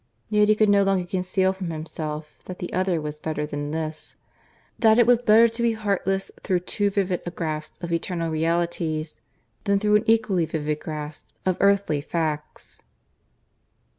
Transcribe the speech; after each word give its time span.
Yet 0.29 0.49
he 0.49 0.55
could 0.55 0.67
no 0.67 0.81
longer 0.81 1.05
conceal 1.05 1.53
from 1.53 1.69
himself 1.69 2.39
that 2.45 2.57
the 2.57 2.73
other 2.73 2.99
was 2.99 3.19
better 3.19 3.45
than 3.45 3.69
this 3.69 4.15
that 4.79 4.97
it 4.97 5.05
was 5.05 5.21
better 5.21 5.47
to 5.49 5.61
be 5.61 5.73
heartless 5.73 6.31
through 6.41 6.61
too 6.61 6.89
vivid 6.89 7.21
a 7.23 7.29
grasp 7.29 7.83
of 7.83 7.93
eternal 7.93 8.31
realities, 8.31 9.19
than 9.65 9.77
through 9.79 9.97
an 9.97 10.03
equally 10.07 10.47
vivid 10.47 10.79
grasp 10.79 11.27
of 11.45 11.55
earthly 11.59 12.01
facts. 12.01 12.81